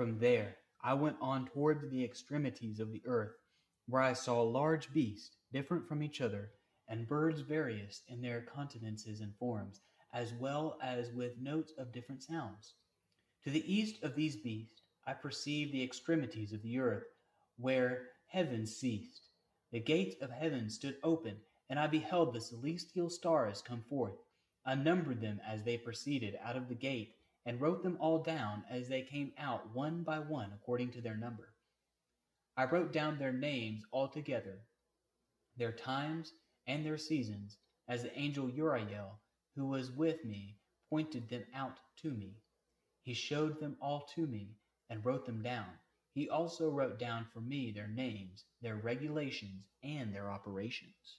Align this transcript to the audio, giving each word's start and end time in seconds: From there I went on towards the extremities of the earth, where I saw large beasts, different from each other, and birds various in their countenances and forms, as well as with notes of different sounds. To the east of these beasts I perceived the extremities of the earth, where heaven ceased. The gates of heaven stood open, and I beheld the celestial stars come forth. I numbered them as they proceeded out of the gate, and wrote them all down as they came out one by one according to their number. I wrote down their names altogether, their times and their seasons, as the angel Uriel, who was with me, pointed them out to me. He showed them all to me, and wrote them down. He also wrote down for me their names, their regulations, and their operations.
From 0.00 0.18
there 0.18 0.56
I 0.82 0.94
went 0.94 1.18
on 1.20 1.44
towards 1.44 1.86
the 1.90 2.02
extremities 2.02 2.80
of 2.80 2.90
the 2.90 3.02
earth, 3.04 3.34
where 3.86 4.00
I 4.00 4.14
saw 4.14 4.40
large 4.40 4.94
beasts, 4.94 5.36
different 5.52 5.86
from 5.86 6.02
each 6.02 6.22
other, 6.22 6.52
and 6.88 7.06
birds 7.06 7.42
various 7.42 8.02
in 8.08 8.22
their 8.22 8.40
countenances 8.40 9.20
and 9.20 9.36
forms, 9.36 9.82
as 10.14 10.32
well 10.32 10.78
as 10.82 11.12
with 11.12 11.36
notes 11.36 11.74
of 11.76 11.92
different 11.92 12.22
sounds. 12.22 12.76
To 13.44 13.50
the 13.50 13.70
east 13.70 14.02
of 14.02 14.14
these 14.14 14.36
beasts 14.36 14.80
I 15.06 15.12
perceived 15.12 15.70
the 15.70 15.84
extremities 15.84 16.54
of 16.54 16.62
the 16.62 16.78
earth, 16.78 17.04
where 17.58 18.08
heaven 18.28 18.66
ceased. 18.66 19.28
The 19.70 19.80
gates 19.80 20.16
of 20.22 20.30
heaven 20.30 20.70
stood 20.70 20.96
open, 21.02 21.36
and 21.68 21.78
I 21.78 21.88
beheld 21.88 22.32
the 22.32 22.40
celestial 22.40 23.10
stars 23.10 23.60
come 23.60 23.82
forth. 23.82 24.16
I 24.64 24.76
numbered 24.76 25.20
them 25.20 25.42
as 25.46 25.62
they 25.62 25.76
proceeded 25.76 26.38
out 26.42 26.56
of 26.56 26.70
the 26.70 26.74
gate, 26.74 27.16
and 27.46 27.60
wrote 27.60 27.82
them 27.82 27.96
all 28.00 28.22
down 28.22 28.64
as 28.70 28.88
they 28.88 29.02
came 29.02 29.32
out 29.38 29.74
one 29.74 30.02
by 30.02 30.18
one 30.18 30.52
according 30.52 30.90
to 30.90 31.00
their 31.00 31.16
number. 31.16 31.54
I 32.56 32.64
wrote 32.64 32.92
down 32.92 33.18
their 33.18 33.32
names 33.32 33.84
altogether, 33.92 34.60
their 35.56 35.72
times 35.72 36.32
and 36.66 36.84
their 36.84 36.98
seasons, 36.98 37.56
as 37.88 38.02
the 38.02 38.18
angel 38.18 38.50
Uriel, 38.50 39.18
who 39.56 39.66
was 39.66 39.90
with 39.90 40.24
me, 40.24 40.56
pointed 40.88 41.28
them 41.28 41.44
out 41.54 41.78
to 42.02 42.10
me. 42.10 42.36
He 43.02 43.14
showed 43.14 43.58
them 43.58 43.76
all 43.80 44.06
to 44.14 44.26
me, 44.26 44.56
and 44.90 45.04
wrote 45.04 45.24
them 45.24 45.42
down. 45.42 45.78
He 46.12 46.28
also 46.28 46.70
wrote 46.70 46.98
down 46.98 47.26
for 47.32 47.40
me 47.40 47.70
their 47.70 47.88
names, 47.88 48.44
their 48.60 48.76
regulations, 48.76 49.64
and 49.82 50.14
their 50.14 50.30
operations. 50.30 51.18